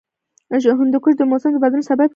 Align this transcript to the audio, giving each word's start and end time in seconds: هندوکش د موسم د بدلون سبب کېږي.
هندوکش 0.79 1.13
د 1.17 1.21
موسم 1.31 1.49
د 1.53 1.57
بدلون 1.63 1.83
سبب 1.89 2.01
کېږي. 2.01 2.09